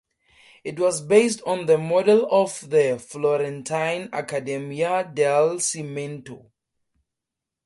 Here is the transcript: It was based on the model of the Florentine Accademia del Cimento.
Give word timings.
It 0.63 0.79
was 0.79 0.99
based 0.99 1.43
on 1.45 1.67
the 1.67 1.77
model 1.77 2.27
of 2.31 2.67
the 2.71 2.97
Florentine 2.97 4.09
Accademia 4.11 5.03
del 5.13 5.57
Cimento. 5.59 6.49